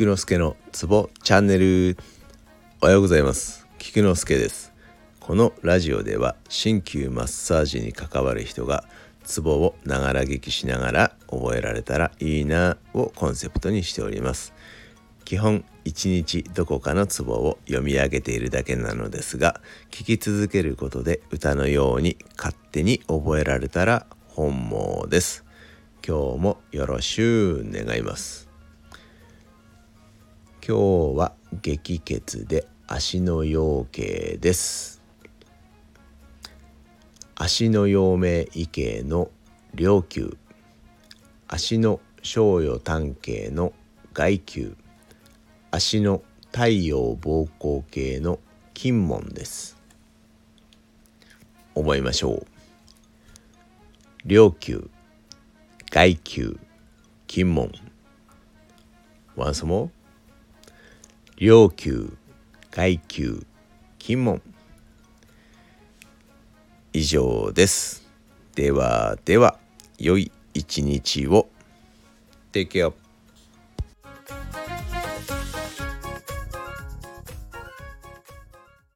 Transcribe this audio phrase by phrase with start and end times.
[0.00, 1.98] 菊之助のツボチャンネル。
[2.80, 3.66] おはようございます。
[3.78, 4.72] 菊之助です。
[5.20, 8.86] このラジオでは鍼灸マッサージに関わる人が
[9.24, 14.54] ツボをながら聞きしながら覚えられたらいいなをコンセプトにしております。
[15.26, 19.60] 基本一日どこかのツボを読み上げているだけなのですが
[19.90, 25.44] 聞き続けることで歌のように勝手に覚えられたら本望です。
[26.02, 28.49] 今日もよろしゅう願います。
[30.62, 31.32] 今日は
[31.62, 35.00] 激血で足の陽形です。
[37.34, 39.30] 足の陽明異形の
[39.74, 40.36] 両球。
[41.48, 43.72] 足の小余単形の
[44.12, 44.76] 外球。
[45.70, 48.38] 足の太陽膀胱系の
[48.74, 49.78] 金門です。
[51.74, 52.46] 覚えましょう。
[54.26, 54.90] 両球
[55.90, 56.60] 外球
[57.26, 57.72] 金門。
[59.36, 59.88] once more
[61.40, 62.18] 両球
[62.70, 63.46] 階級
[63.98, 64.42] 金門
[66.92, 68.06] 以上です。
[68.54, 69.58] ではでは
[69.98, 71.48] 良い一日を。
[72.52, 72.99] Take care.